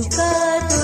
صبح 0.00 0.79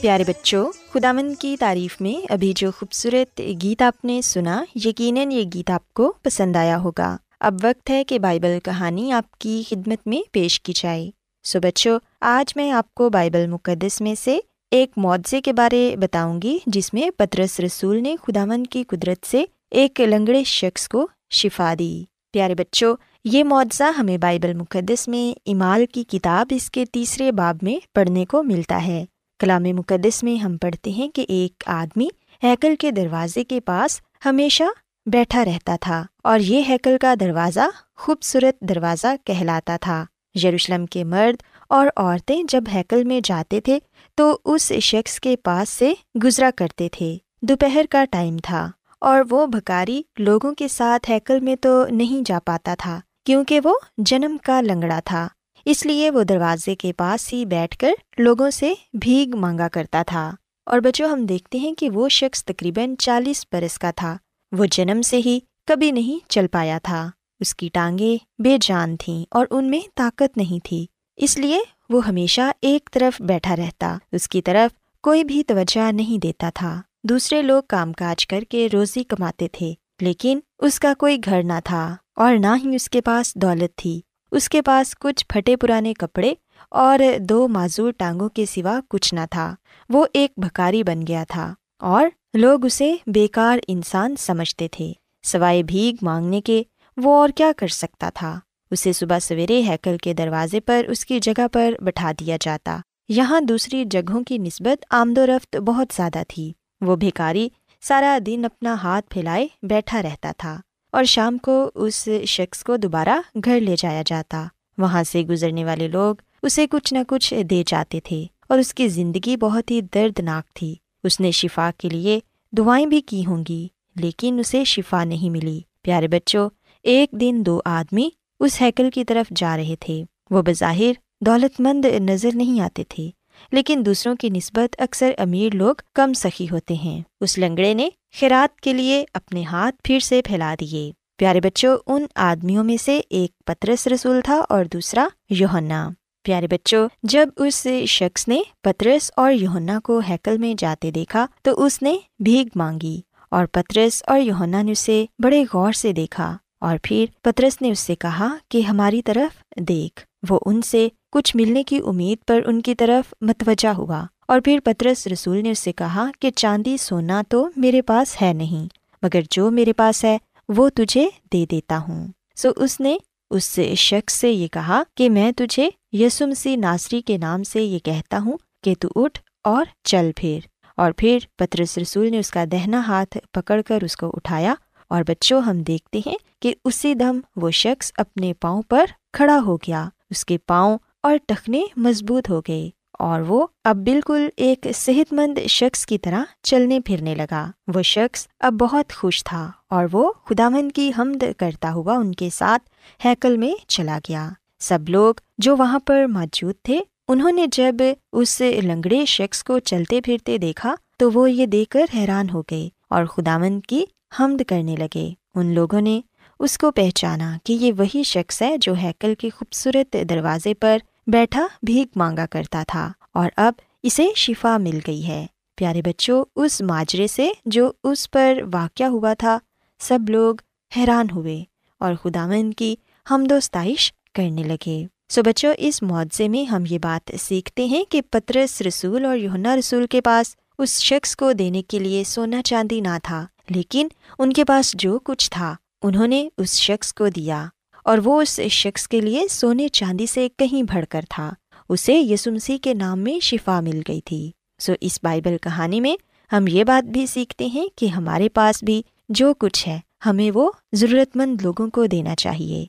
پیارے 0.00 0.24
بچوں 0.26 0.72
خداون 0.94 1.34
کی 1.34 1.56
تعریف 1.60 2.00
میں 2.00 2.32
ابھی 2.32 2.52
جو 2.56 2.70
خوبصورت 2.78 3.40
گیت 3.62 3.82
آپ 3.82 4.04
نے 4.04 4.22
سنا، 4.22 4.64
یقیناً 4.84 5.32
یہ 5.32 5.44
گیت 5.54 5.70
آپ 5.70 5.94
کو 5.94 6.12
پسند 6.22 6.56
آیا 6.56 6.78
ہوگا۔ 6.78 7.16
اب 7.40 7.54
وقت 7.62 7.90
ہے 7.90 8.04
کہ 8.04 8.18
بائبل 8.18 8.58
کہانی 8.64 9.12
آپ 9.12 9.38
کی 9.38 9.62
خدمت 9.68 10.06
میں 10.06 10.28
پیش 10.32 10.60
کی 10.60 10.72
جائے۔ 10.76 11.10
سو 11.44 11.60
بچوں، 11.60 11.98
آج 12.20 12.52
میں 12.56 12.70
آپ 12.70 12.94
کو 12.94 13.10
بائبل 13.10 13.46
مقدس 13.46 14.00
میں 14.00 14.14
سے 14.14 14.38
ایک 14.70 14.90
معاوضے 14.96 15.40
کے 15.40 15.52
بارے 15.52 15.96
بتاؤں 16.00 16.42
گی، 16.42 16.58
جس 16.66 16.94
میں 16.94 17.10
پترس 17.10 17.60
رسول 17.60 18.02
نے 18.02 18.16
خداون 18.22 18.64
کی 18.64 18.84
قدرت 18.84 19.26
سے 19.26 19.44
ایک 19.70 20.00
لنگڑے 20.00 20.44
شخص 20.44 20.88
کو 20.88 21.08
شفا 21.30 21.74
دی۔ 21.78 22.04
پیارے 22.32 22.54
بچوں، 22.54 22.96
یہ 23.24 23.44
معاوضہ 23.44 23.92
ہمیں 23.98 24.18
بائبل 24.18 24.54
مقدس 24.54 25.08
میں 25.08 25.50
امال 25.50 25.86
کی 25.86 26.04
کتاب 26.04 26.46
اس 26.50 26.70
کے 26.70 26.84
تیسرے 26.92 27.32
باب 27.32 27.56
میں 27.62 27.76
پڑھنے 27.94 28.24
کو 28.24 28.42
ملتا 28.42 28.86
ہے۔ 28.86 29.04
کلام 29.38 29.62
مقدس 29.62 30.22
میں 30.22 30.36
ہم 30.36 30.56
پڑھتے 30.56 30.90
ہیں 30.90 31.08
کہ 31.08 31.26
ایک 31.28 31.62
آدمی 31.66 32.08
ہیکل 32.42 32.74
کے 32.76 32.90
دروازے 32.90 33.44
کے 33.44 33.60
پاس 33.60 34.00
ہمیشہ 34.26 34.64
بیٹھا 35.06 35.44
رہتا 35.44 35.76
تھا 35.80 36.04
اور 36.22 36.38
یہ 36.38 36.62
ہیکل 36.68 36.96
کا 37.00 37.14
دروازہ 37.20 37.68
خوبصورت 37.96 38.60
دروازہ 38.60 39.06
کہلاتا 39.24 39.76
تھا۔ 39.80 40.04
یروشلم 40.42 40.86
کے 40.86 41.04
مرد 41.04 41.42
اور 41.68 41.86
عورتیں 41.96 42.42
جب 42.48 42.64
ہیکل 42.74 43.04
میں 43.04 43.20
جاتے 43.24 43.60
تھے 43.60 43.78
تو 44.14 44.38
اس 44.44 44.72
شخص 44.72 45.20
کے 45.20 45.36
پاس 45.36 45.68
سے 45.68 45.92
گزرا 46.24 46.50
کرتے 46.56 46.88
تھے۔ 46.92 47.16
دوپہر 47.42 47.84
کا 47.90 48.04
ٹائم 48.10 48.36
تھا 48.42 48.70
اور 49.00 49.20
وہ 49.30 49.46
بھکاری 49.46 50.02
لوگوں 50.18 50.54
کے 50.54 50.68
ساتھ 50.68 51.10
ہیکل 51.10 51.40
میں 51.40 51.56
تو 51.56 51.86
نہیں 51.90 52.22
جا 52.26 52.38
پاتا 52.44 52.74
تھا 52.78 53.00
کیونکہ 53.26 53.60
وہ 53.64 53.74
جنم 53.98 54.36
کا 54.42 54.60
لنگڑا 54.60 55.00
تھا۔ 55.04 55.28
اس 55.70 55.86
لیے 55.86 56.10
وہ 56.10 56.24
دروازے 56.24 56.74
کے 56.74 56.92
پاس 56.92 57.32
ہی 57.32 57.44
بیٹھ 57.46 57.78
کر 57.78 57.90
لوگوں 58.18 58.50
سے 58.50 58.74
بھیگ 58.92 59.36
مانگا 59.36 59.68
کرتا 59.68 60.02
تھا۔ 60.06 60.34
اور 60.66 60.80
بچوں، 60.80 61.08
ہم 61.08 61.26
دیکھتے 61.26 61.58
ہیں 61.58 61.74
کہ 61.74 61.90
وہ 61.90 62.08
شخص 62.08 62.44
تقریباً 62.44 62.94
چالیس 62.96 63.46
برس 63.52 63.78
کا 63.78 63.90
تھا۔ 63.90 64.16
وہ 64.52 64.66
جنم 64.70 65.02
سے 65.02 65.20
ہی 65.26 65.38
کبھی 65.66 65.90
نہیں 65.90 66.30
چل 66.30 66.46
پایا 66.46 66.78
تھا۔ 66.82 67.10
اس 67.40 67.54
کی 67.54 67.68
ٹانگیں 67.72 68.42
بے 68.42 68.58
جان 68.60 68.96
تھیں 68.96 69.24
اور 69.30 69.46
ان 69.50 69.70
میں 69.70 69.80
طاقت 69.94 70.36
نہیں 70.36 70.64
تھی۔ 70.64 70.86
اس 71.16 71.38
لیے 71.38 71.58
وہ 71.90 72.06
ہمیشہ 72.06 72.50
ایک 72.60 72.90
طرف 72.92 73.22
بیٹھا 73.22 73.56
رہتا۔ 73.56 73.98
اس 74.12 74.28
کی 74.28 74.42
طرف 74.42 75.00
کوئی 75.02 75.24
بھی 75.24 75.44
توجہ 75.44 75.92
نہیں 75.92 76.18
دیتا 76.18 76.50
تھا۔ 76.54 76.80
دوسرے 77.04 77.42
لوگ 77.42 77.62
کام 77.68 77.92
کاج 77.92 78.26
کر 78.26 78.40
کے 78.48 78.68
روزی 78.72 79.04
کماتے 79.04 79.48
تھے، 79.52 79.74
لیکن 80.00 80.40
اس 80.58 80.80
کا 80.80 80.92
کوئی 80.98 81.18
گھر 81.24 81.42
نہ 81.42 81.60
تھا 81.64 81.96
اور 82.16 82.36
نہ 82.36 82.54
ہی 82.64 82.74
اس 82.74 82.90
کے 82.90 83.00
پاس 83.00 83.34
دولت 83.34 83.76
تھی۔ 83.76 84.00
اس 84.32 84.48
کے 84.48 84.62
پاس 84.62 84.94
کچھ 84.98 85.26
پھٹے 85.28 85.56
پرانے 85.56 85.94
کپڑے 85.94 86.34
اور 86.70 86.98
دو 87.20 87.48
معذور 87.48 87.92
ٹانگوں 87.92 88.28
کے 88.28 88.46
سوا 88.46 88.80
کچھ 88.88 89.14
نہ 89.14 89.20
تھا۔ 89.30 89.54
وہ 89.88 90.06
ایک 90.12 90.32
بھکاری 90.36 90.82
بن 90.82 91.06
گیا 91.06 91.24
تھا 91.28 91.54
اور 91.78 92.06
لوگ 92.34 92.64
اسے 92.64 92.94
بیکار 93.06 93.58
انسان 93.68 94.16
سمجھتے 94.16 94.68
تھے۔ 94.68 94.92
سوائے 95.22 95.62
بھیگ 95.62 95.94
مانگنے 96.02 96.40
کے 96.40 96.62
وہ 96.96 97.16
اور 97.20 97.28
کیا 97.28 97.52
کر 97.56 97.68
سکتا 97.68 98.10
تھا؟ 98.14 98.40
اسے 98.70 98.92
صبح 98.92 99.18
سویرے 99.18 99.60
ہیکل 99.60 99.96
کے 99.96 100.14
دروازے 100.14 100.60
پر 100.60 100.82
اس 100.88 101.04
کی 101.06 101.20
جگہ 101.20 101.46
پر 101.52 101.74
بٹھا 101.80 102.12
دیا 102.20 102.36
جاتا۔ 102.40 102.78
یہاں 103.08 103.40
دوسری 103.40 103.84
جگہوں 103.84 104.24
کی 104.24 104.38
نسبت 104.38 104.84
آمد 104.90 105.18
و 105.18 105.26
رفت 105.26 105.56
بہت 105.56 105.86
زیادہ 105.96 106.22
تھی۔ 106.28 106.52
وہ 106.80 106.96
بھکاری 106.96 107.48
سارا 107.80 108.18
دن 108.26 108.44
اپنا 108.44 108.74
ہاتھ 108.74 109.06
پھیلائے 109.10 109.46
بیٹھا 109.62 110.02
رہتا 110.02 110.32
تھا۔ 110.36 110.60
اور 110.92 111.04
شام 111.04 111.38
کو 111.38 111.70
اس 111.74 112.08
شخص 112.26 112.64
کو 112.64 112.76
دوبارہ 112.76 113.38
گھر 113.44 113.60
لے 113.60 113.74
جایا 113.78 114.02
جاتا۔ 114.06 114.46
وہاں 114.78 115.04
سے 115.04 115.22
گزرنے 115.22 115.64
والے 115.64 115.88
لوگ 115.88 116.14
اسے 116.42 116.66
کچھ 116.66 116.94
نہ 116.94 116.98
کچھ 117.08 117.34
دے 117.50 117.62
جاتے 117.66 118.00
تھے 118.00 118.24
اور 118.48 118.58
اس 118.58 118.74
کی 118.74 118.88
زندگی 118.88 119.36
بہت 119.36 119.70
ہی 119.70 119.80
دردناک 119.94 120.54
تھی۔ 120.54 120.74
اس 121.04 121.20
نے 121.20 121.30
شفا 121.30 121.70
کے 121.78 121.88
لیے 121.88 122.20
دعائیں 122.52 122.86
بھی 122.86 123.00
کی 123.00 123.26
ہوں 123.26 123.44
گی، 123.48 123.68
لیکن 123.96 124.38
اسے 124.38 124.64
شفا 124.64 125.04
نہیں 125.04 125.30
ملی۔ 125.30 125.60
پیارے 125.82 126.08
بچوں، 126.08 126.50
ایک 126.82 127.10
دن 127.12 127.42
دو 127.46 127.60
آدمی 127.64 128.10
اس 128.40 128.62
ہیکل 128.62 128.90
کی 128.90 129.04
طرف 129.04 129.32
جا 129.36 129.56
رہے 129.56 129.74
تھے۔ 129.80 130.04
وہ 130.30 130.42
بظاہر 130.42 130.92
دولت 131.20 131.60
مند 131.60 131.84
نظر 131.84 132.30
نہیں 132.34 132.60
آتے 132.60 132.84
تھے۔ 132.88 133.10
لیکن 133.52 133.82
دوسروں 133.86 134.16
کی 134.16 134.28
نسبت 134.30 134.76
اکثر 134.78 135.12
امیر 135.18 135.54
لوگ 135.54 135.74
کم 135.94 136.12
سخی 136.12 136.46
ہوتے 136.50 136.74
ہیں۔ 136.74 137.02
اس 137.20 137.38
لنگڑے 137.38 137.74
نے 137.74 137.88
خیرات 138.20 138.60
کے 138.60 138.72
لیے 138.72 139.04
اپنے 139.14 139.42
ہاتھ 139.42 139.76
پھر 139.84 139.98
سے 140.00 140.22
پھیلا 140.22 140.54
دیے۔ 140.60 140.92
پیارے 141.18 141.40
بچوں، 141.40 141.76
ان 141.86 142.06
آدمیوں 142.14 142.64
میں 142.64 142.76
سے 142.76 143.00
ایک 143.10 143.30
پترس 143.46 143.86
رسول 143.86 144.20
تھا 144.24 144.42
اور 144.48 144.64
دوسرا 144.64 145.08
یوہنا 145.30 145.90
پیارے 146.22 146.46
بچوں، 146.46 146.88
جب 147.02 147.28
اس 147.36 147.66
شخص 147.88 148.28
نے 148.28 148.40
پترس 148.60 149.10
اور 149.16 149.32
یوہنا 149.32 149.80
کو 149.84 150.00
ہیکل 150.08 150.38
میں 150.38 150.54
جاتے 150.58 150.90
دیکھا 150.90 151.26
تو 151.42 151.64
اس 151.64 151.82
نے 151.82 151.96
بھیگ 152.18 152.46
مانگی 152.54 153.00
اور 153.30 153.46
پترس 153.46 154.02
اور 154.06 154.20
یوہنا 154.20 154.62
نے 154.62 154.72
اسے 154.72 155.04
بڑے 155.18 155.44
غور 155.52 155.72
سے 155.72 155.92
دیکھا 155.92 156.36
اور 156.60 156.76
پھر 156.82 157.04
پترس 157.22 157.62
نے 157.62 157.70
اس 157.70 157.78
سے 157.78 157.94
کہا 157.94 158.36
کہ 158.48 158.60
ہماری 158.60 159.02
طرف 159.02 159.42
دیکھ۔ 159.56 160.07
وہ 160.30 160.38
ان 160.46 160.62
سے 160.62 160.88
کچھ 161.12 161.36
ملنے 161.36 161.62
کی 161.62 161.80
امید 161.86 162.18
پر 162.26 162.40
ان 162.46 162.62
کی 162.62 162.74
طرف 162.74 163.14
متوجہ 163.20 163.68
ہوا 163.68 164.04
اور 164.28 164.40
پھر 164.40 164.58
پترس 164.64 165.06
رسول 165.06 165.42
نے 165.42 165.50
اس 165.50 165.58
سے 165.58 165.72
کہا 165.72 166.10
کہ 166.20 166.30
چاندی 166.30 166.76
سونا 166.76 167.22
تو 167.28 167.48
میرے 167.56 167.82
پاس 167.82 168.22
ہے 168.22 168.32
نہیں، 168.32 168.66
مگر 169.02 169.20
جو 169.30 169.50
میرے 169.50 169.72
پاس 169.72 170.04
ہے 170.04 170.18
وہ 170.48 170.68
تجھے 170.68 171.08
دے 171.32 171.46
دیتا 171.50 171.78
ہوں۔ 171.88 172.08
سو 172.36 172.48
اس 172.56 172.80
نے 172.80 172.96
اس 173.30 173.60
شخص 173.76 174.14
سے 174.14 174.32
یہ 174.32 174.48
کہا 174.48 174.82
کہ 174.96 175.10
میں 175.10 175.32
تجھے 175.36 175.68
یسمسی 175.92 176.56
ناصری 176.56 177.00
کے 177.00 177.18
نام 177.18 177.42
سے 177.42 177.62
یہ 177.62 177.78
کہتا 177.78 178.18
ہوں 178.18 178.36
کہ 178.64 178.74
تو 178.80 178.88
اٹھ 178.96 179.20
اور 179.44 179.64
چل 179.84 180.10
پھر۔ 180.16 180.38
اور 180.76 180.92
پھر 180.96 181.18
پترس 181.36 181.78
رسول 181.78 182.10
نے 182.10 182.18
اس 182.18 182.30
کا 182.30 182.44
دہنا 182.52 182.82
ہاتھ 182.86 183.18
پکڑ 183.32 183.60
کر 183.62 183.78
اس 183.84 183.96
کو 183.96 184.10
اٹھایا 184.14 184.54
اور 184.88 185.02
بچوں، 185.08 185.40
ہم 185.40 185.58
دیکھتے 185.58 186.00
ہیں 186.06 186.16
کہ 186.42 186.54
اسی 186.64 186.94
دم 186.94 187.20
وہ 187.36 187.50
شخص 187.50 187.92
اپنے 187.96 188.32
پاؤں 188.34 188.62
پر 188.68 188.84
کھڑا 189.12 189.38
ہو 189.46 189.56
گیا۔ 189.56 189.88
اس 190.10 190.24
کے 190.24 190.38
پاؤں 190.38 190.78
اور 191.02 191.16
ٹخنے 191.28 191.62
مضبوط 191.76 192.30
ہو 192.30 192.40
گئے 192.48 192.70
اور 192.92 193.20
وہ 193.20 193.46
اب 193.64 193.76
بالکل 193.76 194.28
ایک 194.36 194.66
صحت 194.74 195.12
مند 195.12 195.38
شخص 195.48 195.86
کی 195.86 195.98
طرح 195.98 196.24
چلنے 196.42 196.80
پھرنے 196.80 197.14
لگا۔ 197.14 197.50
وہ 197.74 197.82
شخص 197.82 198.26
اب 198.40 198.52
بہت 198.52 198.92
خوش 198.92 199.24
تھا 199.24 199.50
اور 199.70 199.86
وہ 199.92 200.12
خداون 200.24 200.70
کی 200.70 200.90
حمد 200.98 201.24
کرتا 201.38 201.72
ہوا 201.72 201.94
ان 201.94 202.14
کے 202.14 202.28
ساتھ 202.32 202.70
ہیکل 203.04 203.36
میں 203.36 203.52
چلا 203.68 203.98
گیا۔ 204.08 204.28
سب 204.58 204.78
لوگ 204.88 205.14
جو 205.38 205.56
وہاں 205.56 205.78
پر 205.78 206.04
موجود 206.04 206.54
تھے، 206.62 206.80
انہوں 207.08 207.32
نے 207.32 207.46
جب 207.52 207.74
اس 208.12 208.40
لنگڑے 208.40 209.04
شخص 209.04 209.44
کو 209.44 209.58
چلتے 209.58 210.00
پھرتے 210.00 210.38
دیکھا 210.38 210.74
تو 210.96 211.10
وہ 211.12 211.30
یہ 211.30 211.46
دیکھ 211.46 211.70
کر 211.70 211.84
حیران 211.94 212.30
ہو 212.30 212.42
گئے 212.50 212.68
اور 212.90 213.04
خداون 213.04 213.60
کی 213.60 213.84
حمد 214.20 214.42
کرنے 214.48 214.76
لگے۔ 214.76 215.12
ان 215.34 215.54
لوگوں 215.54 215.80
نے 215.80 216.00
اس 216.40 216.58
کو 216.58 216.70
پہچانا 216.70 217.38
کہ 217.44 217.52
یہ 217.52 217.72
وہی 217.78 218.02
شخص 218.02 218.42
ہے 218.42 218.56
جو 218.58 218.72
ہیکل 218.72 219.14
کے 219.14 219.30
خوبصورت 219.30 219.96
دروازے 220.10 220.54
پر 220.54 220.78
بیٹھا 221.06 221.46
بھیک 221.62 221.96
مانگا 221.96 222.26
کرتا 222.26 222.62
تھا 222.68 222.92
اور 223.14 223.30
اب 223.36 223.52
اسے 223.82 224.06
شفا 224.16 224.58
مل 224.58 224.78
گئی 224.86 225.06
ہے۔ 225.08 225.26
پیارے 225.54 225.82
بچوں، 225.82 226.24
اس 226.36 226.60
ماجرے 226.60 227.06
سے 227.06 227.30
جو 227.44 227.72
اس 227.84 228.10
پر 228.10 228.38
واقع 228.52 228.84
ہوا 228.84 229.14
تھا، 229.14 229.38
سب 229.78 229.98
لوگ 230.08 230.34
حیران 230.76 231.06
ہوئے 231.14 231.44
اور 231.80 231.94
خدامن 231.94 232.54
کی 232.54 232.74
حمد 233.10 233.32
و 233.32 233.40
ستائش 233.40 233.92
کرنے 234.14 234.42
لگے۔ 234.42 234.86
سو 235.08 235.22
بچوں، 235.22 235.54
اس 235.58 235.82
معاوضے 235.82 236.28
میں 236.28 236.44
ہم 236.44 236.64
یہ 236.70 236.78
بات 236.78 237.10
سیکھتے 237.20 237.64
ہیں 237.64 237.84
کہ 237.84 238.00
پترس 238.10 238.62
رسول 238.62 239.04
اور 239.04 239.16
یونا 239.16 239.56
رسول 239.56 239.86
کے 239.86 240.00
پاس 240.00 240.36
اس 240.58 240.80
شخص 240.80 241.16
کو 241.16 241.32
دینے 241.32 241.62
کے 241.62 241.78
لیے 241.78 242.04
سونا 242.04 242.42
چاندی 242.42 242.80
نہ 242.80 242.96
تھا، 243.02 243.26
لیکن 243.50 243.88
ان 244.18 244.32
کے 244.32 244.44
پاس 244.44 244.74
جو 244.78 244.98
کچھ 244.98 245.30
تھا، 245.30 245.54
انہوں 245.82 246.06
نے 246.06 246.28
اس 246.38 246.54
شخص 246.54 246.94
کو 246.94 247.08
دیا 247.08 247.46
اور 247.84 247.98
وہ 248.04 248.22
اس 248.22 248.40
شخص 248.40 248.88
کے 248.88 249.00
لیے 249.00 249.28
سونے 249.30 249.68
چاندی 249.68 250.06
سے 250.06 250.28
کہیں 250.38 250.62
بڑھ 250.62 250.84
کر 250.88 251.04
تھا۔ 251.10 251.32
اسے 251.68 252.00
یسمسی 252.00 252.58
کے 252.58 252.74
نام 252.74 252.98
میں 252.98 253.20
شفا 253.20 253.60
مل 253.60 253.82
گئی 253.88 254.00
تھی۔ 254.00 254.30
سو 254.58 254.72
اس 254.80 254.98
بائبل 255.02 255.36
کہانی 255.42 255.80
میں 255.80 255.96
ہم 256.32 256.44
یہ 256.46 256.64
بات 256.64 256.84
بھی 256.84 257.06
سیکھتے 257.06 257.46
ہیں 257.46 257.66
کہ 257.76 257.86
ہمارے 257.86 258.28
پاس 258.28 258.64
بھی 258.64 258.82
جو 259.08 259.34
کچھ 259.34 259.68
ہے، 259.68 259.80
ہمیں 260.06 260.30
وہ 260.34 260.50
ضرورت 260.72 261.16
مند 261.16 261.42
لوگوں 261.42 261.70
کو 261.70 261.86
دینا 261.86 262.14
چاہیے۔ 262.14 262.66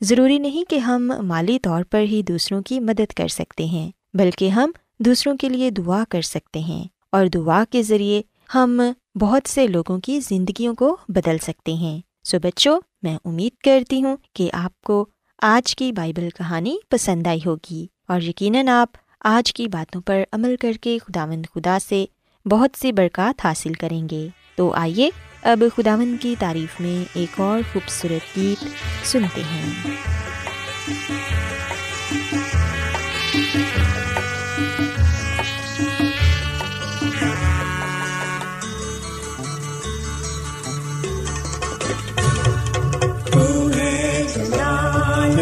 ضروری 0.00 0.38
نہیں 0.38 0.70
کہ 0.70 0.78
ہم 0.78 1.12
مالی 1.22 1.58
طور 1.58 1.84
پر 1.90 2.00
ہی 2.00 2.22
دوسروں 2.22 2.62
کی 2.62 2.80
مدد 2.80 3.12
کر 3.12 3.28
سکتے 3.28 3.64
ہیں، 3.64 3.90
بلکہ 4.14 4.48
ہم 4.48 4.70
دوسروں 4.98 5.36
کے 5.36 5.48
لیے 5.48 5.70
دعا 5.70 6.04
کر 6.08 6.22
سکتے 6.22 6.58
ہیں۔ 6.58 6.84
اور 7.12 7.26
دعا 7.26 7.64
کے 7.70 7.82
ذریعے 7.82 8.22
ہم 8.54 8.80
بہت 9.14 9.48
سے 9.48 9.66
لوگوں 9.66 10.00
کی 10.00 10.20
زندگیوں 10.20 10.74
کو 10.74 10.96
بدل 11.08 11.38
سکتے 11.38 11.72
ہیں۔ 11.72 12.00
سو 12.24 12.38
بچوں، 12.38 12.80
میں 13.02 13.18
امید 13.24 13.62
کرتی 13.64 14.02
ہوں 14.02 14.16
کہ 14.34 14.50
آپ 14.52 14.80
کو 14.80 15.06
آج 15.42 15.76
کی 15.76 15.92
بائبل 15.92 16.28
کہانی 16.30 16.76
پسند 16.88 17.26
آئی 17.26 17.40
ہوگی۔ 17.46 17.86
اور 18.08 18.20
یقیناً 18.20 18.68
آپ 18.68 18.88
آج 19.20 19.52
کی 19.52 19.68
باتوں 19.68 20.00
پر 20.00 20.22
عمل 20.32 20.56
کر 20.56 20.72
کے 20.80 20.98
خداوند 20.98 21.46
خدا 21.54 21.78
سے 21.88 22.06
بہت 22.44 22.70
سی 22.78 22.92
برکات 22.92 23.46
حاصل 23.46 23.72
کریں 23.72 24.08
گے۔ 24.08 24.28
تو 24.56 24.72
آئیے 24.72 25.10
اب 25.42 25.64
خداوند 25.76 26.16
کی 26.20 26.34
تعریف 26.38 26.80
میں 26.80 27.04
ایک 27.14 27.40
اور 27.40 27.60
خوبصورت 27.72 28.36
گیت 28.36 28.64
سنتے 29.06 29.40
ہیں۔ 29.40 29.90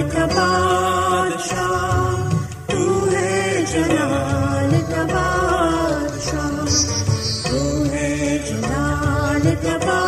بادشاہ 0.00 1.64
تو 2.66 3.10
جلال 3.72 4.80
کا 4.90 5.02
بادشاہ 5.02 6.66
تو 7.48 7.84
ہے 7.92 8.38
جلال 8.48 9.54
کا 9.62 9.76
بادشاہ 9.76 10.07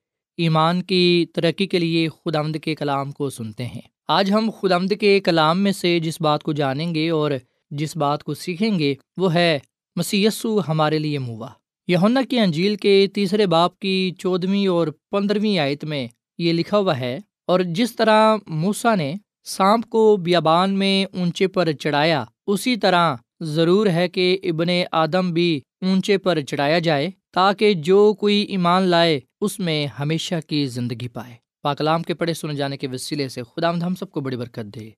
ایمان 0.37 0.81
کی 0.81 1.25
ترقی 1.35 1.65
کے 1.67 1.79
لیے 1.79 2.07
خدامد 2.09 2.57
کے 2.63 2.75
کلام 2.75 3.11
کو 3.11 3.29
سنتے 3.29 3.65
ہیں۔ 3.65 3.81
آج 4.09 4.31
ہم 4.31 4.49
خدامد 4.61 4.93
کے 4.99 5.19
کلام 5.19 5.59
میں 5.59 5.71
سے 5.71 5.99
جس 5.99 6.21
بات 6.21 6.43
کو 6.43 6.53
جانیں 6.53 6.93
گے 6.95 7.09
اور 7.09 7.31
جس 7.71 7.95
بات 7.97 8.23
کو 8.23 8.33
سیکھیں 8.33 8.77
گے، 8.79 8.93
وہ 9.17 9.33
ہے 9.33 9.59
مسی 9.95 10.27
ہمارے 10.67 10.99
لیے 10.99 11.19
موا 11.19 11.47
یونا 11.87 12.21
کی 12.29 12.39
انجیل 12.39 12.75
کے 12.75 13.07
تیسرے 13.13 13.45
باپ 13.45 13.79
کی 13.79 14.11
چودھویں 14.19 14.67
اور 14.67 14.87
پندرہویں 15.11 15.57
آیت 15.57 15.83
میں 15.85 16.07
یہ 16.39 16.53
لکھا 16.53 16.77
ہوا 16.77 16.97
ہے، 16.99 17.17
اور 17.47 17.59
جس 17.75 17.95
طرح 17.95 18.35
موسا 18.47 18.95
نے 18.95 19.13
سانپ 19.45 19.89
کو 19.89 20.15
بیابان 20.17 20.77
میں 20.79 21.05
اونچے 21.13 21.47
پر 21.47 21.71
چڑھایا، 21.71 22.23
اسی 22.47 22.75
طرح 22.75 23.15
ضرور 23.45 23.87
ہے 23.87 24.07
کہ 24.07 24.37
ابن 24.43 24.69
آدم 24.91 25.31
بھی 25.31 25.59
اونچے 25.81 26.17
پر 26.17 26.41
چڑھایا 26.41 26.79
جائے 26.79 27.09
تاکہ 27.33 27.73
جو 27.73 28.13
کوئی 28.13 28.41
ایمان 28.41 28.83
لائے 28.83 29.19
اس 29.41 29.59
میں 29.59 29.87
ہمیشہ 29.87 30.35
کی 30.47 30.65
زندگی 30.65 31.07
پائے۔ 31.07 31.35
پاکلام 31.61 32.03
کے 32.03 32.13
پڑھے 32.13 32.33
سنے 32.33 32.55
جانے 32.55 32.77
کے 32.77 32.87
وسیلے 32.87 33.29
سے 33.29 33.41
خدا 33.43 33.69
ہم 33.69 33.95
سب 33.95 34.11
کو 34.11 34.21
بڑی 34.21 34.37
برکت 34.37 34.75
دے۔ 34.75 34.89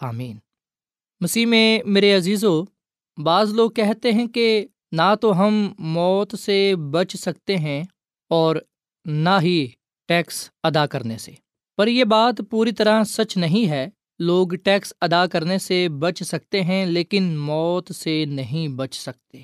آمین۔ 0.00 0.36
مسیح 1.20 1.46
میں 1.46 1.80
میرے 1.86 2.12
عزیز 2.12 2.44
و 2.44 2.62
بعض 3.22 3.52
لوگ 3.52 3.70
کہتے 3.70 4.12
ہیں 4.12 4.26
کہ 4.26 4.66
نہ 4.92 5.14
تو 5.20 5.38
ہم 5.38 5.72
موت 5.78 6.38
سے 6.38 6.76
بچ 6.76 7.16
سکتے 7.16 7.56
ہیں 7.56 7.84
اور 8.30 8.56
نہ 9.04 9.38
ہی 9.42 9.66
ٹیکس 10.08 10.50
ادا 10.62 10.86
کرنے 10.86 11.18
سے۔ 11.18 11.32
پر 11.76 11.86
یہ 11.86 12.04
بات 12.04 12.40
پوری 12.50 12.72
طرح 12.72 13.04
سچ 13.04 13.36
نہیں 13.36 13.70
ہے۔ 13.70 13.86
لوگ 14.18 14.48
ٹیکس 14.54 14.92
ادا 15.00 15.26
کرنے 15.26 15.58
سے 15.58 15.88
بچ 15.88 16.22
سکتے 16.22 16.62
ہیں 16.62 16.86
لیکن 16.86 17.36
موت 17.36 17.94
سے 17.94 18.24
نہیں 18.24 18.68
بچ 18.68 18.94
سکتے۔ 18.94 19.38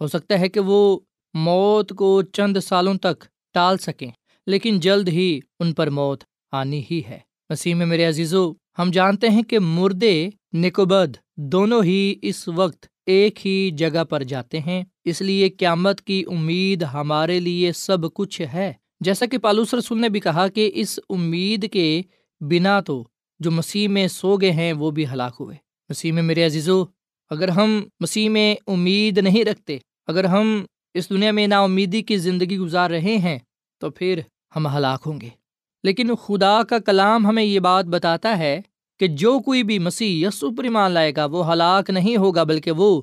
ہو 0.00 0.06
سکتا 0.06 0.40
ہے 0.40 0.48
کہ 0.48 0.60
وہ 0.60 0.98
موت 1.34 1.92
کو 1.96 2.22
چند 2.22 2.56
سالوں 2.56 2.94
تک 2.94 3.24
ٹال 3.54 3.78
سکیں۔ 3.78 4.10
لیکن 4.46 4.80
جلد 4.80 5.08
ہی 5.08 5.40
ان 5.60 5.72
پر 5.72 5.90
موت 5.90 6.24
آنی 6.52 6.82
ہی 6.90 7.02
ہے۔ 7.08 7.18
مسیح 7.50 7.74
میں 7.74 7.86
میرے 7.86 8.04
عزیزو، 8.04 8.52
ہم 8.78 8.90
جانتے 8.90 9.28
ہیں 9.28 9.42
کہ 9.42 9.58
مردے 9.58 10.28
نکوبد 10.52 11.16
دونوں 11.36 11.84
ہی 11.84 12.14
اس 12.22 12.48
وقت 12.48 12.86
ایک 13.06 13.46
ہی 13.46 13.70
جگہ 13.70 14.04
پر 14.04 14.22
جاتے 14.22 14.60
ہیں۔ 14.60 14.84
اس 15.04 15.22
لیے 15.22 15.48
قیامت 15.48 16.00
کی 16.00 16.24
امید 16.30 16.82
ہمارے 16.82 17.40
لیے 17.40 17.72
سب 17.72 18.14
کچھ 18.14 18.42
ہے۔ 18.54 18.72
جیسا 19.00 19.26
کہ 19.26 19.38
پالوس 19.38 19.74
رسول 19.74 20.00
نے 20.00 20.08
بھی 20.08 20.20
کہا 20.20 20.48
کہ 20.48 20.70
اس 20.74 21.00
امید 21.08 21.72
کے 21.72 22.02
بنا 22.40 22.80
تو 22.80 23.08
جو 23.38 23.50
مسیح 23.50 23.88
میں 23.88 24.08
سو 24.08 24.36
گئے 24.36 24.52
ہیں، 24.52 24.72
وہ 24.72 24.90
بھی 24.90 25.06
ہلاک 25.06 25.36
ہوئے۔ 25.40 25.56
مسیح 25.88 26.12
میں 26.12 26.22
میرے 26.22 26.46
عزیزو، 26.46 26.84
اگر 27.30 27.48
ہم 27.48 27.82
مسیح 28.00 28.28
میں 28.28 28.54
امید 28.66 29.18
نہیں 29.18 29.44
رکھتے، 29.44 29.78
اگر 30.06 30.24
ہم 30.24 30.64
اس 30.94 31.10
دنیا 31.10 31.32
میں 31.32 31.46
نا 31.46 31.62
امیدی 31.62 32.02
کی 32.02 32.16
زندگی 32.16 32.58
گزار 32.58 32.90
رہے 32.90 33.16
ہیں، 33.16 33.38
تو 33.78 33.90
پھر 33.90 34.20
ہم 34.56 34.66
ہلاک 34.66 35.02
ہوں 35.06 35.20
گے۔ 35.20 35.28
لیکن 35.82 36.14
خدا 36.14 36.62
کا 36.62 36.78
کلام 36.78 37.26
ہمیں 37.26 37.42
یہ 37.42 37.60
بات 37.60 37.84
بتاتا 37.84 38.38
ہے 38.38 38.60
کہ 38.98 39.06
جو 39.06 39.40
کوئی 39.40 39.62
بھی 39.62 39.78
مسیح 39.78 40.28
یسو 40.28 40.50
پر 40.54 40.64
ایمان 40.64 40.90
لائے 40.90 41.12
گا، 41.16 41.24
وہ 41.24 41.52
ہلاک 41.52 41.90
نہیں 41.90 42.16
ہوگا، 42.16 42.42
بلکہ 42.42 42.70
وہ 42.70 43.02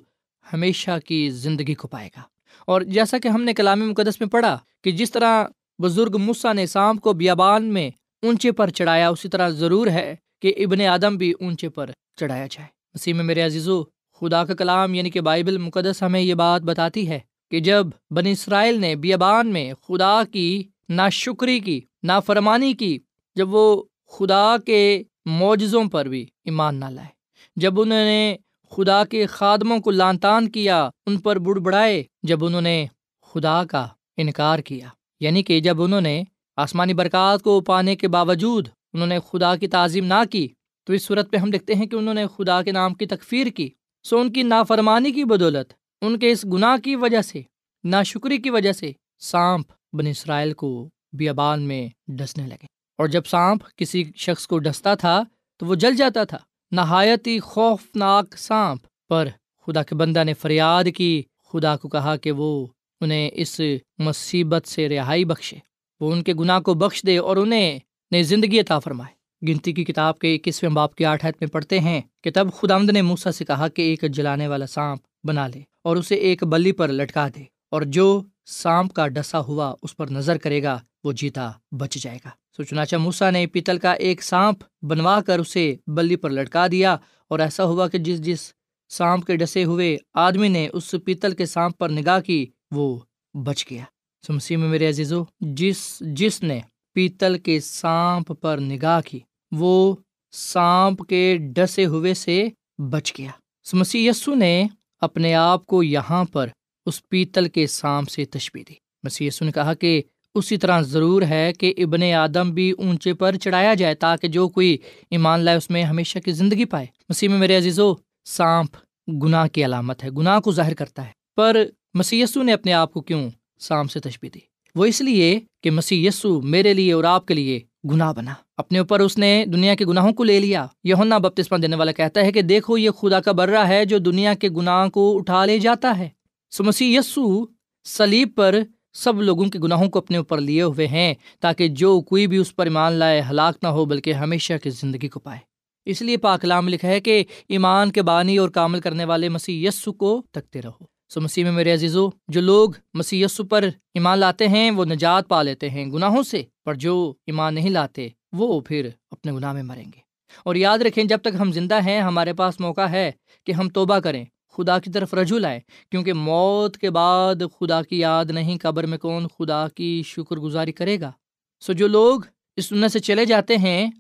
ہمیشہ 0.54 0.92
کی 1.06 1.30
زندگی 1.30 1.74
کو 1.74 1.88
پائے 1.88 2.10
گا۔ 2.18 2.22
اور 2.66 2.82
جیسا 2.82 3.18
کہ 3.18 3.28
ہم 3.28 3.42
نے 3.42 3.54
کلام 3.54 3.90
مقدس 3.90 4.20
میں 4.20 4.30
پڑھا 4.30 4.58
کہ 4.84 4.92
جس 4.92 5.12
طرح 5.12 5.46
بزرگ 5.84 6.18
مسا 6.18 6.54
نے 6.54 6.66
سام 6.66 6.98
کو 6.98 7.14
بیابان 7.14 7.64
میں 7.64 7.90
اونچے 8.22 8.52
پر 8.52 8.70
چڑھایا، 8.70 9.10
اسی 9.10 9.30
طرح 9.30 9.50
ضرور 9.50 9.88
ہے 9.88 10.16
کہ 10.42 10.54
ابن 10.58 10.82
آدم 10.82 11.16
بھی 11.16 11.32
اونچے 11.32 11.70
پر 11.70 11.90
چڑھایا 12.16 12.48
جائے۔ 12.52 12.68
مسیح 12.94 13.14
میں 13.14 13.24
میرے 13.24 13.42
عزیزو، 13.42 13.84
خدا 14.20 14.46
کا 14.46 14.54
کلام 14.54 14.94
یعنی 14.94 15.10
کہ 15.10 15.22
بائبل 15.22 15.58
مقدس 15.58 16.04
ہمیں 16.04 16.22
یہ 16.22 16.34
بات 16.34 16.62
بتاتی 16.62 17.10
ہے 17.10 17.20
کہ 17.52 17.60
جب 17.60 17.88
بن 18.12 18.28
اسرائیل 18.28 18.80
نے 18.82 18.96
بیابان 18.96 19.52
میں 19.54 19.74
خدا 19.88 20.22
کی 20.24 20.64
نا 20.90 21.08
شکری 21.10 21.60
کی 21.60 21.80
نا 22.04 22.20
فرمانی 22.20 22.74
کی، 22.74 22.98
جب 23.36 23.54
وہ 23.54 23.84
خدا 24.12 24.56
کے 24.66 24.82
معجزوں 25.26 25.84
پر 25.90 26.06
بھی 26.06 26.26
ایمان 26.46 26.76
نہ 26.76 26.86
لائے، 26.86 27.08
جب 27.56 27.82
انہوں 27.82 28.06
نے 28.06 28.36
خدا 28.72 29.04
کے 29.04 29.26
خادموں 29.26 29.80
کو 29.80 29.92
لان 29.92 30.20
تان 30.20 30.50
کیا، 30.50 30.90
ان 31.06 31.18
پر 31.18 31.40
بڑ 31.40 31.58
بڑھائے 31.60 32.04
جب 32.24 32.46
انہوں 32.46 32.62
نے 32.62 32.86
خدا 33.34 33.64
کا 33.64 33.88
انکار 34.18 34.60
کیا 34.60 34.88
یعنی 35.22 35.44
کہ 35.44 35.60
جب 35.60 35.82
انہوں 35.82 36.02
نے 36.02 36.24
آسمانی 36.58 36.94
برکات 36.94 37.42
کو 37.42 37.60
پانے 37.62 37.96
کے 37.96 38.08
باوجود 38.08 38.68
انہوں 38.94 39.08
نے 39.08 39.20
خدا 39.32 39.56
کی 39.56 39.68
تعظیم 39.68 40.06
نہ 40.06 40.24
کی، 40.32 40.48
تو 40.88 40.94
اس 40.94 41.06
صورت 41.06 41.32
پہ 41.32 41.38
ہم 41.38 41.50
دیکھتے 41.50 41.76
ہیں 41.76 41.86
کہ 41.86 41.96
انہوں 41.96 42.14
نے 42.14 42.26
خدا 42.38 42.62
کے 42.62 42.72
نام 42.72 42.94
کی 42.94 43.06
تکفیر 43.06 43.48
کی، 43.48 43.70
سو 44.06 44.20
ان 44.20 44.32
کی 44.32 44.44
نافرمانی 44.44 45.12
کی 45.12 45.24
بدولت 45.24 45.74
ان 46.02 46.20
کے 46.20 46.32
اس 46.32 46.46
گناہ 46.46 46.78
کی 46.78 46.96
وجہ 46.96 47.22
سے 47.22 47.42
نا 47.84 48.04
شکری 48.04 48.38
کی 48.38 48.50
وجہ 48.50 48.72
سے 48.72 48.92
سانپ 49.20 49.72
بن 49.94 50.08
اسرائیل 50.08 50.54
کو 50.54 50.90
بیابان 51.14 51.62
میں 51.62 51.90
ڈسنے 52.08 52.48
لگے۔ 52.48 52.66
اور 52.98 53.08
جب 53.08 53.26
سانپ 53.26 53.78
کسی 53.78 54.04
شخص 54.16 54.48
کو 54.48 54.60
ڈستا 54.60 54.96
تھا، 54.96 55.24
تو 55.58 55.66
وہ 55.66 55.76
جل 55.76 55.96
جاتا 55.96 56.24
تھا۔ 56.24 56.38
نہایت 56.72 57.28
ہی 57.28 57.40
خوفناک 57.40 58.38
سانپ۔ 58.38 58.82
پر 59.10 59.28
خدا 59.68 59.84
کے 59.84 59.96
بندہ 59.96 60.24
نے 60.24 60.34
فریاد 60.34 60.84
کی، 60.96 61.24
خدا 61.52 61.78
کو 61.78 61.90
کہا 61.90 62.16
کہ 62.16 62.32
وہ 62.32 62.68
انہیں 63.02 63.30
اس 63.34 63.62
مصیبت 63.98 64.68
سے 64.68 64.90
رہائی 64.90 65.26
بخشے۔ 65.26 65.58
وہ 66.00 66.12
ان 66.12 66.24
کے 66.24 66.34
گناہ 66.34 66.60
کو 66.60 66.74
بخش 66.74 67.04
دے 67.08 67.18
اور 67.18 67.38
انہیں 67.38 67.80
نئی 68.12 68.24
زندگی 68.24 68.60
عطا 68.60 68.80
فرمائے۔ 68.80 69.22
گنتی 69.52 69.74
کی 69.74 69.84
کتاب 69.84 70.20
کے 70.20 70.36
اکیسویں 70.36 70.72
باپ 70.72 70.96
کی 70.96 71.06
آٹھ 71.06 71.26
میں 71.26 71.48
پڑھتے 71.48 71.80
ہیں 71.80 72.02
کہ 72.24 72.32
تب 72.34 72.48
خدا 72.54 72.76
آمد 72.76 72.90
نے 72.90 73.02
موسا 73.02 73.32
سے 73.32 73.46
کہا 73.46 73.68
کہ 73.68 73.82
ایک 73.82 74.12
جلانے 74.12 74.48
والا 74.48 74.66
سانپ 74.66 75.02
بنا 75.24 75.48
لے 75.48 75.62
اور 75.84 75.98
اسے 75.98 76.16
ایک 76.16 76.44
بلی 76.44 76.72
پر 76.72 76.92
لٹکا 76.92 77.28
دے 77.28 77.44
اور 77.72 77.82
جو 77.82 78.22
سانپ 78.46 78.94
کا 78.94 79.08
ڈسا 79.08 79.40
ہوا 79.40 79.76
اس 79.82 79.98
پر 79.98 80.10
نظر 80.10 80.38
کرے 80.38 80.64
گا، 80.64 80.80
وہ 81.04 81.12
جیتا 81.12 81.52
بچ 81.72 81.94
جائے 81.94 82.18
گا۔ 82.26 82.30
سو 82.58 82.64
چنانچہ 82.64 82.96
موسا 82.96 83.30
نے 83.30 83.48
پیتل 83.48 83.78
کا 83.78 83.92
ایک 83.92 84.24
سانپ 84.24 84.86
بنوا 84.86 85.22
کر 85.22 85.40
اسے 85.40 85.76
بلی 85.88 86.16
پر 86.16 86.30
لٹکا 86.30 86.68
دیا 86.72 86.98
اور 87.28 87.40
ایسا 87.40 87.64
ہوا 87.64 87.88
کہ 87.88 87.98
جس 87.98 88.22
جس 88.22 88.54
سانپ 88.90 89.26
کے 89.26 89.36
ڈسے 89.36 89.64
ہوئے 89.64 89.98
آدمی 90.14 90.48
نے 90.48 90.68
اس 90.74 90.96
پیتل 91.06 91.36
کے 91.36 91.46
سانپ 91.46 91.78
پر 91.78 91.90
نگاہ 91.90 92.20
کی، 92.20 92.46
وہ 92.72 93.00
بچ 93.34 93.66
گیا۔ 93.72 93.84
سمسی 94.28 94.56
میں 94.56 94.70
میرے 94.70 94.90
عزیزو، 94.90 95.24
جس 95.40 95.98
جس 96.00 96.44
نے 96.44 96.60
پیتل 96.94 97.38
کے 97.40 97.60
سانپ 97.60 98.34
پر 98.42 98.58
نگاہ 98.58 99.02
کی، 99.02 99.20
وہ 99.52 99.96
سانپ 100.32 101.08
کے 101.08 101.38
ڈسے 101.56 101.86
ہوئے 101.86 102.14
سے 102.14 102.50
بچ 102.78 103.14
گیا۔ 103.18 103.32
سمسی 103.64 104.08
یسو 104.08 104.36
نے 104.36 104.68
اپنے 105.02 105.36
آپ 105.36 105.66
کو 105.66 105.84
یہاں 105.84 106.24
پر 106.24 106.48
اس 106.86 107.10
پیتل 107.10 107.50
کے 107.50 107.68
سانپ 107.68 108.10
سے 108.10 108.26
تشبی 108.26 108.64
دی۔ 108.64 108.74
مسی 109.04 109.30
نے 109.42 109.52
کہا 109.52 109.74
کہ 109.74 110.02
اسی 110.36 110.58
طرح 110.58 110.82
ضرور 110.82 111.22
ہے 111.22 111.54
کہ 111.54 111.74
ابن 111.78 112.04
آدم 112.04 112.52
بھی 112.52 112.72
اونچے 112.72 113.14
پر 113.14 113.36
چڑھایا 113.36 113.74
جائے 113.74 113.96
تاکہ 113.96 114.28
جو 114.28 114.50
کوئی 114.50 114.78
ایمان 115.10 115.40
لائے 115.40 115.58
اس 115.58 115.70
میں 115.70 115.84
ہمیشہ 115.84 116.20
کی 116.20 116.32
زندگی 116.32 116.66
پائے۔ 116.66 116.86
مسیح 117.10 117.30
میں 117.30 117.38
میرے 117.38 117.58
عزیزو، 117.58 117.94
سانپ 118.26 118.78
گناہ 119.24 119.48
کی 119.48 119.66
علامت 119.66 120.04
ہے، 120.04 120.10
گناہ 120.10 120.40
کو 120.40 120.52
ظاہر 120.52 120.74
کرتا 120.74 121.06
ہے۔ 121.06 121.12
پر 121.36 121.58
مسیسو 121.94 122.44
نے 122.44 122.54
اپنے 122.54 122.74
آپ 122.74 122.94
کو 122.94 123.02
کیوں 123.02 123.30
سام 123.60 123.88
سے 123.88 124.00
تشبی 124.00 124.30
دی؟ 124.30 124.40
وہ 124.76 124.86
اس 124.86 125.02
لیے 125.02 125.40
کہ 125.64 125.72
مسیح 125.72 126.08
یسو 126.08 126.42
میرے 126.42 126.74
لیے 126.74 126.94
اور 126.94 127.04
آپ 127.04 127.26
کے 127.26 127.34
لیے 127.34 127.60
گناہ 127.90 128.14
بنا۔ 128.14 128.34
اپنے 128.58 128.80
اوپر 128.80 129.00
اس 129.00 129.18
نے 129.18 129.46
دنیا 129.54 129.76
کے 129.76 129.86
گناہوں 129.86 130.14
کو 130.14 130.24
لے 130.24 130.40
لیا۔ 130.40 130.68
یہ 130.84 130.96
بپتسمہ 130.96 131.58
دینے 131.58 131.76
والا 131.76 131.92
کہتا 131.92 132.22
ہے 132.22 132.32
کہ 132.32 132.42
دیکھو، 132.42 132.78
یہ 132.78 132.90
خدا 132.90 133.20
کا 133.20 133.32
برہ 133.32 133.68
ہے 133.68 133.86
جو 133.86 133.98
دنیا 133.98 134.34
کے 134.34 134.50
گناہ 134.50 134.88
کو 134.88 135.18
اٹھا 135.18 135.46
لے 135.46 135.60
جاتا 135.60 135.98
ہے۔ 135.98 136.10
سو 136.52 136.64
مسیح 136.64 137.00
یسو 137.00 137.46
سلیب 137.84 138.30
پر 138.36 138.60
سب 138.94 139.22
لوگوں 139.22 139.46
کے 139.46 139.60
گناہوں 139.60 139.90
کو 139.90 140.00
اپنے 140.00 140.18
اوپر 140.18 140.42
لیے 140.42 140.62
ہوئے 140.62 140.88
ہیں 140.88 141.14
تاکہ 141.40 141.68
جو 141.68 142.02
کوئی 142.02 142.28
بھی 142.28 142.38
اس 142.38 142.56
پر 142.56 142.66
ایمان 142.66 142.94
لائے، 142.94 143.22
ہلاک 143.30 143.58
نہ 143.64 143.68
ہو، 143.68 143.86
بلکہ 143.86 144.14
ہمیشہ 144.14 144.54
کی 144.64 144.70
زندگی 144.70 145.08
کو 145.08 145.20
پائے۔ 145.20 145.40
اس 145.86 146.02
لیے 146.02 146.18
پاکلام 146.18 146.68
لکھا 146.68 146.88
ہے 146.88 147.00
کہ 147.00 147.24
ایمان 147.50 147.92
کے 147.92 148.02
بانی 148.02 148.38
اور 148.38 148.50
کامل 148.50 148.80
کرنے 148.80 149.06
والے 149.06 149.30
مسیح 149.30 149.68
یسو 149.68 149.94
کو 149.94 150.24
تکتے 150.32 150.62
رہو۔ 150.62 150.91
سو 151.14 151.22
مسیح 151.22 151.44
میں 151.44 151.52
میرے 151.52 151.74
عزیزو، 151.74 152.10
جو 152.28 152.42
لوگ 152.42 152.70
مسیح 152.94 153.26
یسو 153.26 153.44
پر 153.44 153.64
ایمان 153.94 154.20
لاتے 154.20 154.48
ہیں، 154.48 154.72
وہ 154.72 154.86
نجات 154.86 155.28
پا 155.28 155.42
لیتے 155.42 155.70
ہیں 155.70 155.86
گناہوں 155.86 156.24
سے۔ 156.24 156.44
پر 156.66 156.74
جو 156.74 157.14
ایمان 157.26 157.56
نہیں 157.56 157.70
لاتے، 157.70 158.08
وہ 158.32 158.62
پھر 158.62 158.90
اپنے 159.12 159.32
گناہ 159.32 159.54
میں 159.54 159.64
مریں 159.64 159.86
گے۔ 159.86 160.00
اور 160.46 160.56
یاد 160.56 160.78
رکھیں، 160.78 161.04
جب 161.04 161.18
تک 161.18 161.28
ہم 161.40 161.52
زندہ 161.52 161.80
ہیں، 161.86 162.02
ہمارے 162.02 162.34
پاس 162.34 162.60
موقع 162.60 162.82
ہے 162.82 163.12
کہ 163.46 163.52
ہم 163.52 163.70
توبہ 163.70 164.00
کریں، 164.00 164.26
خدا 164.50 164.80
کی 164.80 164.92
طرف 164.92 165.14
رجوع 165.14 165.40
لائیں۔ 165.40 165.60
کیونکہ 165.92 166.14
موت 166.14 166.78
کے 166.78 166.90
بعد 166.90 167.36
خدا 167.60 167.84
کی 167.84 168.00
یاد 168.00 168.26
نہیں، 168.26 168.58
قبر 168.62 168.86
میں 168.86 168.98
کون 168.98 169.28
خدا 169.28 169.68
کی 169.76 170.04
شکر 170.06 170.36
گزاری 170.36 170.72
کرے 170.72 171.00
گا؟ 171.00 171.12
سو 171.60 171.74
جو 171.74 171.88
لوگ 171.88 172.22
اس 172.56 172.70
دنیا 172.70 172.88
سے 172.88 173.00
چلے 173.00 173.26
جاتے 173.26 173.58
ہیں، 173.58 173.92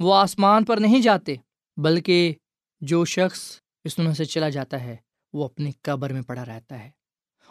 وہ 0.00 0.14
آسمان 0.14 0.64
پر 0.64 0.76
نہیں 0.76 1.00
جاتے، 1.00 1.34
بلکہ 1.76 2.32
جو 2.80 3.04
شخص 3.04 3.40
اس 3.84 3.96
دنیا 3.96 4.14
سے 4.14 4.24
چلا 4.24 4.48
جاتا 4.48 4.84
ہے 4.84 5.05
وہ 5.36 5.44
اپنی 5.44 5.70
قبر 5.82 6.12
میں 6.12 6.22
پڑا 6.22 6.44
رہتا 6.44 6.84
ہے۔ 6.84 6.90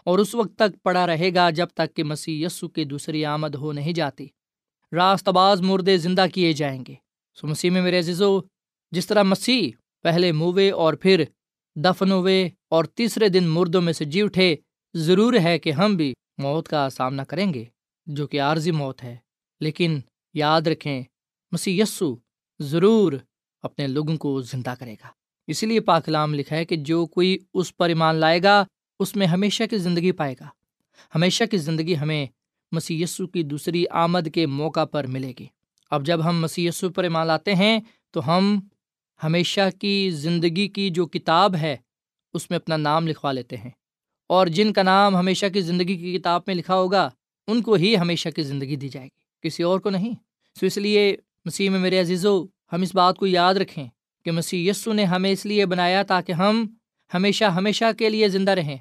اور 0.05 0.19
اس 0.19 0.35
وقت 0.35 0.55
تک 0.55 0.83
پڑا 0.83 1.07
رہے 1.07 1.33
گا 1.33 1.49
جب 1.49 1.67
تک 1.67 1.95
کہ 1.95 2.03
مسیح 2.03 2.45
یسو 2.45 2.67
کی 2.67 2.83
دوسری 2.83 3.25
آمد 3.25 3.55
ہو 3.55 3.71
نہیں 3.71 3.93
جاتی۔ 3.93 4.27
راست 4.91 5.29
باز 5.29 5.61
مردے 5.61 5.97
زندہ 5.97 6.25
کیے 6.33 6.53
جائیں 6.53 6.83
گے۔ 6.87 6.93
سو 7.35 7.47
مسیح 7.47 7.69
میں 7.69 7.81
میرے 7.81 7.99
عزیزو، 7.99 8.39
جس 8.91 9.07
طرح 9.07 9.23
مسیح 9.23 9.71
پہلے 10.03 10.31
موے 10.31 10.71
اور 10.71 10.93
پھر 10.93 11.23
دفن 11.75 12.11
ہوئے 12.11 12.49
اور 12.69 12.85
تیسرے 12.85 13.29
دن 13.29 13.43
مردوں 13.47 13.81
میں 13.81 13.93
سے 13.93 14.05
جی 14.05 14.21
اٹھے، 14.21 14.55
ضرور 14.93 15.33
ہے 15.33 15.59
کہ 15.59 15.71
ہم 15.71 15.95
بھی 15.95 16.13
موت 16.37 16.67
کا 16.67 16.89
سامنا 16.89 17.23
کریں 17.23 17.53
گے، 17.53 17.65
جو 18.05 18.27
کہ 18.27 18.41
عارضی 18.41 18.71
موت 18.71 19.03
ہے۔ 19.03 19.17
لیکن 19.59 19.99
یاد 20.33 20.61
رکھیں، 20.61 21.03
مسیح 21.51 21.83
یسو 21.83 22.15
ضرور 22.59 23.13
اپنے 23.61 23.87
لوگوں 23.87 24.17
کو 24.17 24.41
زندہ 24.41 24.73
کرے 24.79 24.93
گا۔ 24.93 25.24
اسی 25.47 25.65
لیے 25.65 25.79
پاکلام 25.79 26.33
لکھا 26.33 26.55
ہے 26.55 26.65
کہ 26.65 26.75
جو 26.75 27.05
کوئی 27.05 27.37
اس 27.53 27.77
پر 27.77 27.89
ایمان 27.89 28.15
لائے 28.15 28.43
گا، 28.43 28.65
اس 28.99 29.15
میں 29.15 29.27
ہمیشہ 29.27 29.63
کی 29.69 29.77
زندگی 29.77 30.11
پائے 30.11 30.35
گا۔ 30.39 30.47
ہمیشہ 31.15 31.43
کی 31.51 31.57
زندگی 31.57 31.97
ہمیں 31.97 32.25
مسی 32.71 33.03
کی 33.33 33.43
دوسری 33.43 33.85
آمد 33.89 34.27
کے 34.33 34.45
موقع 34.45 34.85
پر 34.85 35.07
ملے 35.07 35.33
گی۔ 35.39 35.45
اب 35.91 36.05
جب 36.05 36.29
ہم 36.29 36.41
مسی 36.41 36.69
پر 36.95 37.03
ایمان 37.03 37.27
لاتے 37.27 37.55
ہیں، 37.55 37.79
تو 38.11 38.37
ہم 38.37 38.59
ہمیشہ 39.23 39.61
کی 39.79 40.09
زندگی 40.09 40.67
کی 40.67 40.89
جو 40.89 41.05
کتاب 41.05 41.55
ہے، 41.55 41.77
اس 42.33 42.49
میں 42.49 42.59
اپنا 42.59 42.77
نام 42.77 43.07
لکھوا 43.07 43.31
لیتے 43.31 43.57
ہیں۔ 43.57 43.69
اور 44.27 44.47
جن 44.47 44.73
کا 44.73 44.83
نام 44.83 45.15
ہمیشہ 45.15 45.45
کی 45.53 45.61
زندگی 45.61 45.97
کی 45.97 46.19
کتاب 46.19 46.41
میں 46.47 46.55
لکھا 46.55 46.75
ہوگا، 46.75 47.09
ان 47.47 47.61
کو 47.61 47.73
ہی 47.73 47.97
ہمیشہ 47.97 48.29
کی 48.29 48.41
زندگی 48.41 48.75
دی 48.75 48.89
جائے 48.89 49.07
گی۔ 49.07 49.47
کسی 49.47 49.63
اور 49.63 49.79
کو 49.79 49.89
نہیں۔ 49.89 50.15
سو 50.59 50.65
اس 50.65 50.77
لیے 50.77 51.17
مسیح 51.45 51.69
میں 51.69 51.79
میرے 51.79 51.99
عزیزو، 51.99 52.43
ہم 52.43 52.81
اس 52.81 52.95
بات 52.95 53.17
کو 53.17 53.27
یاد 53.27 53.55
رکھیں 53.55 53.87
کہ 54.25 54.31
مسیح 54.31 54.69
یسو 54.69 54.93
نے 54.93 55.03
ہمیں 55.03 55.31
اس 55.31 55.45
لیے 55.45 55.65
بنایا 55.65 56.03
تاکہ 56.03 56.31
ہم 56.31 56.67
ہمیشہ 57.13 57.45
ہمیشہ 57.45 57.85
کے 57.97 58.09
لیے 58.09 58.27
زندہ 58.27 58.51
رہیں۔ 58.51 58.77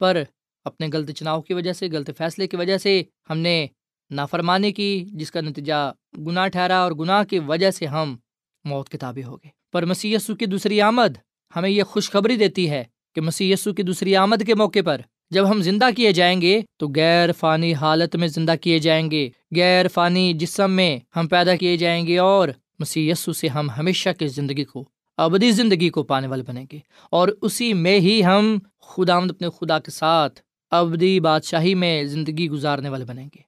پر 0.00 0.22
اپنے 0.64 0.88
غلط 0.92 1.10
چناؤ 1.10 1.40
کی 1.40 1.54
وجہ 1.54 1.72
سے، 1.72 1.88
غلط 1.92 2.10
فیصلے 2.18 2.46
کی 2.46 2.56
وجہ 2.56 2.78
سے 2.78 3.02
ہم 3.30 3.38
نے 3.38 3.66
نافرمانی 4.10 4.72
کی، 4.72 5.04
جس 5.12 5.30
کا 5.30 5.40
نتیجہ 5.40 5.92
گناہ 6.18 6.48
ٹھہرا 6.48 6.78
اور 6.78 6.92
گناہ 6.92 7.24
کی 7.24 7.38
وجہ 7.38 7.70
سے 7.70 7.86
ہم 7.86 8.16
موت 8.64 8.88
کتابی 8.88 9.24
ہو 9.24 9.36
گئے۔ 9.36 9.50
پر 9.72 9.84
مسی 9.84 10.14
یسو 10.14 10.34
کی 10.34 10.46
دوسری 10.46 10.80
آمد 10.80 11.16
ہمیں 11.56 11.70
یہ 11.70 11.82
خوشخبری 11.82 12.36
دیتی 12.36 12.70
ہے 12.70 12.84
کہ 13.14 13.20
مسی 13.20 13.54
کی 13.76 13.82
دوسری 13.82 14.16
آمد 14.16 14.46
کے 14.46 14.54
موقع 14.54 14.78
پر 14.84 15.00
جب 15.30 15.50
ہم 15.50 15.62
زندہ 15.62 15.88
کیے 15.96 16.12
جائیں 16.12 16.40
گے 16.42 16.60
تو 16.76 16.88
غیر 16.96 17.32
فانی 17.32 17.74
حالت 17.74 18.16
میں 18.16 18.28
زندہ 18.28 18.54
کیے 18.60 18.78
جائیں 18.78 19.10
گے۔ 19.10 19.30
غیر 19.56 19.88
فانی 19.88 20.32
جسم 20.32 20.72
میں 20.72 20.98
ہم 21.16 21.28
پیدا 21.28 21.56
کیے 21.56 21.76
جائیں 21.76 22.06
گے 22.06 22.18
اور 22.18 22.48
مسی 22.78 23.12
سے 23.14 23.48
ہم 23.48 23.70
ہمیشہ 23.70 24.08
کی 24.18 24.26
زندگی 24.26 24.64
کو 24.64 24.84
ابدی 25.16 25.50
زندگی 25.50 25.90
کو 25.90 26.02
پانے 26.02 26.26
والے 26.26 26.42
بنیں 26.42 26.64
گے۔ 26.72 26.78
اور 27.10 27.28
اسی 27.42 27.72
میں 27.72 28.00
ہی 28.00 28.24
ہم 28.24 28.58
خدا 28.80 29.16
اپنے 29.16 29.48
خدا 29.50 29.78
کے 29.78 29.90
ساتھ 29.90 30.40
ابدی 30.70 31.20
بادشاہی 31.20 31.74
میں 31.74 32.04
زندگی 32.04 32.48
گزارنے 32.50 32.88
والے 32.88 33.04
بنیں 33.04 33.24
گے۔ 33.24 33.40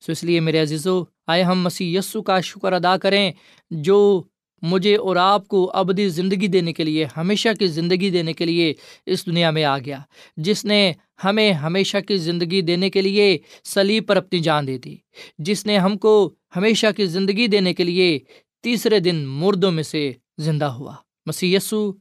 سو 0.00 0.12
اس 0.12 0.24
لیے 0.24 0.40
میرے 0.40 0.62
عزیزو، 0.62 1.02
آئے 1.26 1.42
ہم 1.42 1.62
مسیح 1.62 1.98
یسو 1.98 2.22
کا 2.22 2.40
شکر 2.40 2.72
ادا 2.72 2.96
کریں، 2.96 3.32
جو 3.70 4.22
مجھے 4.62 4.96
اور 4.96 5.16
آپ 5.16 5.48
کو 5.48 5.70
ابدی 5.74 6.08
زندگی 6.08 6.46
دینے 6.46 6.72
کے 6.72 6.84
لیے، 6.84 7.06
ہمیشہ 7.16 7.48
کی 7.58 7.66
زندگی 7.66 8.10
دینے 8.10 8.32
کے 8.32 8.44
لیے 8.46 8.74
اس 9.06 9.26
دنیا 9.26 9.50
میں 9.50 9.64
آ 9.64 9.78
گیا۔ 9.78 9.98
جس 10.36 10.64
نے 10.64 10.92
ہمیں 11.24 11.52
ہمیشہ 11.52 11.96
کی 12.08 12.16
زندگی 12.16 12.62
دینے 12.62 12.90
کے 12.90 13.02
لیے 13.02 13.38
سلیب 13.64 14.06
پر 14.06 14.16
اپنی 14.16 14.38
جان 14.38 14.66
دے 14.66 14.78
دی۔ 14.78 14.96
جس 15.38 15.66
نے 15.66 15.78
ہم 15.78 15.98
کو 15.98 16.34
ہمیشہ 16.56 16.86
کی 16.96 17.06
زندگی 17.06 17.46
دینے 17.46 17.74
کے 17.74 17.84
لیے 17.84 18.18
تیسرے 18.66 18.98
دن 18.98 19.26
مردوں 19.26 19.72
میں 19.72 19.82
سے 19.82 20.12
زندہ 20.38 20.64
ہوا۔ 20.64 20.94
مسی 21.26 21.56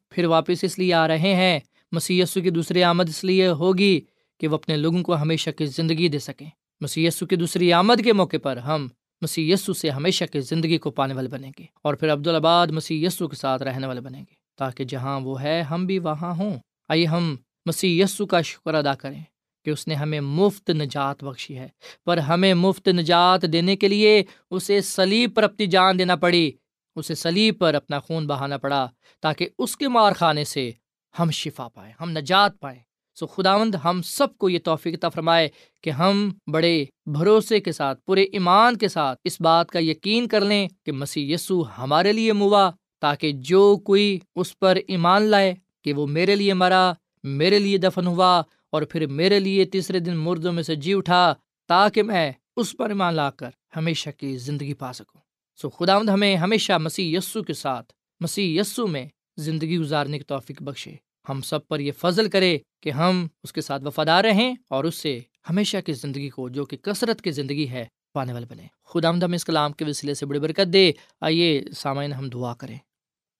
پھر 0.09 0.25
واپس 0.25 0.63
اس 0.63 0.79
لیے 0.79 0.93
آ 0.93 1.07
رہے 1.07 1.35
ہیں۔ 1.35 1.59
مسی 1.91 2.21
کی 2.33 2.49
دوسری 2.49 2.83
آمد 2.83 3.09
اس 3.09 3.23
لیے 3.23 3.47
ہوگی 3.47 4.01
کہ 4.39 4.47
وہ 4.47 4.55
اپنے 4.55 4.77
لوگوں 4.77 5.03
کو 5.03 5.15
ہمیشہ 5.15 5.49
کی 5.49 5.65
زندگی 5.65 6.07
دے 6.07 6.19
سکیں۔ 6.19 6.49
مسی 6.81 7.09
کی 7.29 7.35
دوسری 7.35 7.73
آمد 7.73 8.03
کے 8.03 8.13
موقع 8.13 8.37
پر 8.43 8.57
ہم 8.57 8.87
مسیح 9.21 9.53
یسو 9.53 9.73
سے 9.73 9.89
ہمیشہ 9.89 10.25
کی 10.25 10.39
زندگی 10.39 10.77
کو 10.77 10.91
پانے 10.91 11.13
والے 11.13 11.27
بنیں 11.27 11.51
گے 11.59 11.65
اور 11.81 11.93
پھر 11.93 12.13
عبدالآباد 12.13 12.67
مسیح 12.67 13.07
یسو 13.07 13.27
کے 13.27 13.35
ساتھ 13.35 13.63
رہنے 13.63 13.87
والے 13.87 14.01
بنیں 14.01 14.21
گے 14.21 14.33
تاکہ 14.57 14.83
جہاں 14.83 15.19
وہ 15.19 15.41
ہے 15.41 15.61
ہم 15.61 15.85
بھی 15.85 15.99
وہاں 15.99 16.35
ہوں۔ 16.35 16.59
آئیے 16.89 17.05
ہم 17.05 17.35
مسیح 17.65 18.03
یسو 18.03 18.25
کا 18.25 18.41
شکر 18.41 18.73
ادا 18.73 18.93
کریں۔ 18.93 19.23
کہ 19.65 19.71
اس 19.71 19.87
نے 19.87 19.95
ہمیں 19.95 20.19
مفت 20.21 20.69
نجات 20.69 21.23
بخشی 21.23 21.57
ہے۔ 21.57 21.67
پر 22.05 22.17
ہمیں 22.17 22.53
مفت 22.53 22.87
نجات 22.87 23.45
دینے 23.53 23.75
کے 23.75 23.87
لیے 23.87 24.23
اسے 24.51 24.81
سلیب 24.81 25.35
پر 25.35 25.43
اپنی 25.43 25.67
جان 25.67 25.99
دینا 25.99 26.15
پڑی، 26.15 26.51
اسے 26.95 27.15
سلیب 27.15 27.59
پر 27.59 27.73
اپنا 27.73 27.99
خون 27.99 28.27
بہانا 28.27 28.57
پڑا 28.57 28.87
تاکہ 29.23 29.47
اس 29.59 29.77
کے 29.77 29.87
مار 29.87 30.13
خانے 30.13 30.43
سے 30.43 30.71
ہم 31.13 31.31
شفا 31.31 31.67
پائیں، 31.67 31.93
ہم 32.01 32.09
نجات 32.09 32.59
پائیں۔ 32.59 32.79
سو 33.17 33.27
خداوند 33.27 33.75
ہم 33.75 34.01
سب 34.05 34.37
کو 34.37 34.49
یہ 34.49 34.59
توفیق 34.63 35.05
فرمائے 35.13 35.47
کہ 35.83 35.89
ہم 35.89 36.29
بڑے 36.51 36.85
بھروسے 37.05 37.59
کے 37.59 37.71
ساتھ، 37.71 37.99
پورے 38.05 38.23
ایمان 38.23 38.77
کے 38.77 38.87
ساتھ 38.87 39.19
اس 39.23 39.39
بات 39.41 39.69
کا 39.69 39.79
یقین 39.79 40.27
کر 40.27 40.41
لیں 40.41 40.67
کہ 40.85 40.91
مسیح 40.91 41.33
یسو 41.33 41.63
ہمارے 41.77 42.13
لیے 42.13 42.33
موا 42.33 42.69
تاکہ 43.01 43.31
جو 43.31 43.77
کوئی 43.77 44.19
اس 44.35 44.57
پر 44.59 44.77
ایمان 44.87 45.21
لائے 45.23 45.53
کہ 45.83 45.93
وہ 45.93 46.07
میرے 46.07 46.35
لیے 46.35 46.53
مرا، 46.53 46.91
میرے 47.23 47.59
لیے 47.59 47.77
دفن 47.77 48.07
ہوا 48.07 48.41
اور 48.71 48.81
پھر 48.81 49.07
میرے 49.07 49.39
لیے 49.39 49.65
تیسرے 49.65 49.99
دن 49.99 50.15
مردوں 50.15 50.53
میں 50.53 50.63
سے 50.63 50.75
جی 50.75 50.93
اٹھا 50.93 51.33
تاکہ 51.67 52.03
میں 52.03 52.31
اس 52.55 52.75
پر 52.77 52.89
ایمان 52.89 53.13
لا 53.13 53.29
کر 53.29 53.49
ہمیشہ 53.75 54.09
کی 54.17 54.37
زندگی 54.37 54.73
پا 54.73 54.93
سکوں۔ 54.93 55.21
سو 55.61 55.69
خداوند 55.69 56.09
ہمیں 56.09 56.35
ہمیشہ 56.35 56.73
مسیح 56.73 57.17
یسو 57.17 57.43
کے 57.43 57.53
ساتھ، 57.53 57.93
مسیح 58.19 58.61
یسو 58.61 58.87
میں 58.87 59.05
زندگی 59.37 59.77
گزارنے 59.77 60.17
کی 60.17 60.23
توفیق 60.23 60.61
بخشے۔ 60.61 60.95
ہم 61.29 61.41
سب 61.41 61.67
پر 61.67 61.79
یہ 61.79 61.91
فضل 61.91 62.29
کرے 62.29 62.57
کہ 62.81 62.89
ہم 62.89 63.27
اس 63.43 63.53
کے 63.53 63.61
ساتھ 63.61 63.83
وفادار 63.83 64.23
رہیں 64.23 64.55
اور 64.69 64.83
اس 64.83 64.95
سے 64.95 65.19
ہمیشہ 65.49 65.77
کی 65.85 65.93
زندگی 65.93 66.29
کو، 66.29 66.49
جو 66.49 66.65
کہ 66.65 66.77
کثرت 66.77 67.21
کی 67.21 67.31
زندگی 67.31 67.69
ہے، 67.69 67.85
پانے 68.13 68.33
والے 68.33 68.45
بنے 68.49 68.63
خدا 68.85 69.09
ہم 69.09 69.33
اس 69.33 69.45
کلام 69.45 69.71
کے 69.71 69.85
وسیلے 69.85 70.13
سے 70.13 70.25
بڑی 70.25 70.39
برکت 70.39 70.73
دے۔ 70.73 70.91
آئیے 71.21 71.63
سامعین 71.75 72.13
ہم 72.13 72.29
دعا 72.29 72.53
کریں۔ 72.53 72.77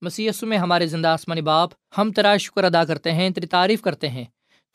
مسی 0.01 0.29
میں 0.41 0.57
ہمارے 0.57 0.87
زندہ 0.87 1.07
آسمانی 1.07 1.41
باپ، 1.41 1.69
ہم 1.97 2.11
تیرا 2.11 2.37
شکر 2.37 2.63
ادا 2.63 2.85
کرتے 2.85 3.11
ہیں، 3.11 3.29
تیری 3.29 3.47
تعریف 3.47 3.81
کرتے 3.81 4.09
ہیں۔ 4.09 4.25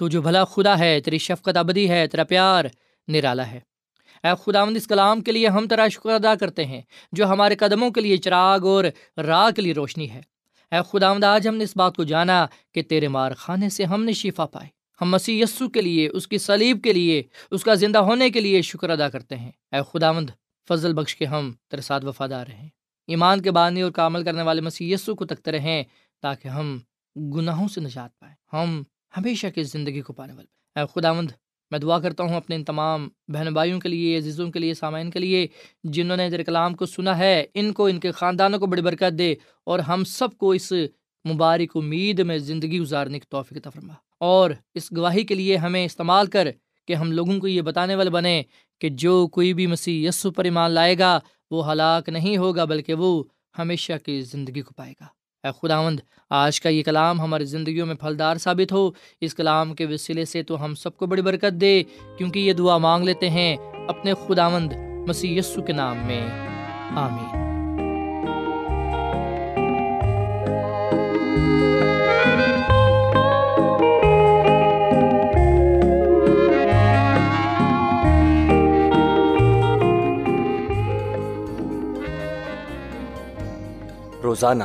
تو 0.00 0.08
جو 0.08 0.22
بھلا 0.22 0.44
خدا 0.44 0.78
ہے، 0.78 1.00
تیری 1.00 1.18
شفقت 1.18 1.56
ابدی 1.56 1.90
ہے، 1.90 2.06
تیرا 2.06 2.24
پیار 2.24 2.64
نرالا 3.08 3.50
ہے۔ 3.50 3.60
اے 4.24 4.28
خدا 4.44 4.62
اس 4.62 4.86
کلام 4.86 5.20
کے 5.20 5.32
لیے 5.32 5.48
ہم 5.48 5.68
تیرا 5.68 5.88
شکر 5.88 6.10
ادا 6.10 6.34
کرتے 6.34 6.64
ہیں، 6.64 6.80
جو 7.12 7.26
ہمارے 7.26 7.56
قدموں 7.56 7.90
کے 7.90 8.00
لیے 8.00 8.16
چراغ 8.16 8.66
اور 8.66 8.84
راہ 9.16 9.50
کے 9.50 9.62
لیے 9.62 9.72
روشنی 9.72 10.10
ہے۔ 10.10 10.20
اے 10.72 10.78
خدا 10.90 11.34
آج 11.34 11.48
ہم 11.48 11.56
نے 11.56 11.64
اس 11.64 11.76
بات 11.76 11.96
کو 11.96 12.04
جانا 12.04 12.46
کہ 12.74 12.82
تیرے 12.82 13.08
مار 13.08 13.32
خانے 13.36 13.68
سے 13.68 13.84
ہم 13.84 14.04
نے 14.04 14.12
شفا 14.12 14.46
پائے 14.46 14.68
ہم 15.00 15.10
مسیح 15.10 15.42
یسو 15.42 15.68
کے 15.68 15.80
لیے، 15.80 16.08
اس 16.08 16.28
کی 16.28 16.38
سلیب 16.38 16.82
کے 16.82 16.92
لیے، 16.92 17.22
اس 17.50 17.64
کا 17.64 17.74
زندہ 17.74 17.98
ہونے 17.98 18.30
کے 18.30 18.40
لیے 18.40 18.62
شکر 18.62 18.90
ادا 18.90 19.08
کرتے 19.08 19.36
ہیں۔ 19.36 19.52
اے 19.72 19.78
خدا 19.92 20.12
فضل 20.68 20.94
بخش 20.94 21.16
کے 21.16 21.24
ہم 21.24 21.52
تیرے 21.70 21.82
ساتھ 21.82 22.04
وفادار 22.04 22.46
رہیں۔ 22.46 22.68
ایمان 23.06 23.42
کے 23.42 23.50
بانی 23.50 23.82
اور 23.82 23.90
کامل 23.90 24.24
کرنے 24.24 24.42
والے 24.42 24.60
مسیح 24.60 24.94
یسو 24.94 25.14
کو 25.14 25.24
تکتے 25.24 25.52
رہیں 25.52 25.84
تاکہ 26.22 26.48
ہم 26.48 26.78
گناہوں 27.16 27.68
سے 27.68 27.80
نجات 27.80 28.18
پائیں۔ 28.18 28.36
ہم 28.52 28.82
ہمیشہ 29.16 29.46
کی 29.54 29.62
زندگی 29.62 30.00
کو 30.00 30.12
پانے 30.12 30.32
والے۔ 30.32 30.80
اے 30.80 31.00
خدا 31.00 31.12
میں 31.70 31.78
دعا 31.78 31.98
کرتا 32.00 32.24
ہوں 32.24 32.36
اپنے 32.36 32.56
ان 32.56 32.64
تمام 32.64 33.08
بہن 33.28 33.52
بھائیوں 33.52 33.80
کے 33.80 33.88
لیے، 33.88 34.18
عزیزوں 34.18 34.50
کے 34.50 34.58
لیے، 34.58 34.74
سامعین 34.74 35.10
کے 35.10 35.18
لیے، 35.18 35.46
جنہوں 35.84 36.16
نے 36.16 36.30
تیرے 36.30 36.44
کلام 36.44 36.74
کو 36.74 36.86
سنا 36.86 37.18
ہے، 37.18 37.46
ان 37.54 37.72
کو، 37.72 37.86
ان 37.86 38.00
کے 38.00 38.10
خاندانوں 38.10 38.58
کو 38.58 38.66
بڑی 38.66 38.82
برکت 38.82 39.18
دے، 39.18 39.34
اور 39.64 39.78
ہم 39.78 40.04
سب 40.04 40.36
کو 40.36 40.50
اس 40.50 40.72
مبارک 41.28 41.76
امید 41.76 42.20
میں 42.20 42.38
زندگی 42.38 42.80
گزارنے 42.80 43.18
کی 43.18 43.26
توفیق 43.28 43.68
فرما۔ 43.74 43.94
اور 44.18 44.50
اس 44.74 44.92
گواہی 44.96 45.24
کے 45.24 45.34
لیے 45.34 45.56
ہمیں 45.56 45.84
استعمال 45.84 46.26
کر 46.26 46.48
کہ 46.86 46.94
ہم 46.94 47.12
لوگوں 47.12 47.38
کو 47.38 47.48
یہ 47.48 47.62
بتانے 47.62 47.94
والے 47.94 48.10
بنے 48.10 48.42
کہ 48.78 48.88
جو 48.88 49.26
کوئی 49.26 49.54
بھی 49.54 49.66
مسیح 49.66 50.08
یسو 50.08 50.30
پر 50.30 50.44
ایمان 50.44 50.70
لائے 50.70 50.98
گا، 50.98 51.18
وہ 51.50 51.72
ہلاک 51.72 52.08
نہیں 52.08 52.36
ہوگا، 52.36 52.64
بلکہ 52.64 52.94
وہ 52.94 53.24
ہمیشہ 53.58 53.92
کی 54.04 54.20
زندگی 54.20 54.60
کو 54.60 54.74
پائے 54.74 54.94
گا۔ 55.00 55.06
اے 55.44 55.50
خداوند، 55.62 56.00
آج 56.30 56.60
کا 56.60 56.68
یہ 56.68 56.82
کلام 56.82 57.20
ہماری 57.20 57.44
زندگیوں 57.44 57.86
میں 57.86 57.94
پھلدار 57.94 58.36
ثابت 58.36 58.72
ہو۔ 58.72 58.90
اس 59.20 59.34
کلام 59.34 59.74
کے 59.74 59.86
وسیلے 59.86 60.24
سے 60.24 60.42
تو 60.42 60.64
ہم 60.64 60.74
سب 60.74 60.96
کو 60.96 61.06
بڑی 61.06 61.22
برکت 61.22 61.52
دے، 61.52 61.82
کیونکہ 62.18 62.38
یہ 62.38 62.52
دعا 62.52 62.78
مانگ 62.78 63.04
لیتے 63.04 63.30
ہیں 63.30 63.56
اپنے 63.88 64.12
خداوند 64.28 64.72
مسیح 65.08 65.38
یسو 65.38 65.62
کے 65.62 65.72
نام 65.72 65.96
میں۔ 66.06 66.28
آمین۔ 66.96 67.40
روزانہ 84.22 84.64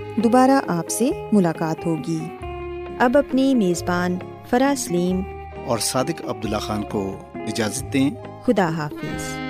دوبارہ 0.15 0.59
آپ 0.67 0.89
سے 0.89 1.09
ملاقات 1.31 1.85
ہوگی۔ 1.85 2.19
اب 2.99 3.17
اپنی 3.17 3.55
میزبان 3.55 4.17
فرا 4.49 4.73
سلیم 4.77 5.21
اور 5.65 5.77
صادق 5.77 6.21
عبداللہ 6.27 6.57
خان 6.57 6.83
کو 6.83 7.17
اجازت 7.33 7.93
دیں۔ 7.93 8.09
خدا 8.45 8.69
حافظ۔ 8.69 9.40